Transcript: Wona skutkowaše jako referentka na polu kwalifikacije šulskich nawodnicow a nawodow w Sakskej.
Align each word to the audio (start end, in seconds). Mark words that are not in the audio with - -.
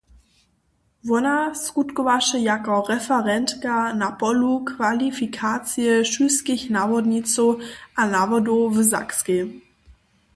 Wona 1.09 1.53
skutkowaše 1.55 2.39
jako 2.39 2.85
referentka 2.89 3.75
na 3.97 4.09
polu 4.23 4.55
kwalifikacije 4.69 5.93
šulskich 6.13 6.63
nawodnicow 6.77 7.47
a 7.99 8.07
nawodow 8.13 8.61
w 8.75 8.89
Sakskej. 8.91 9.41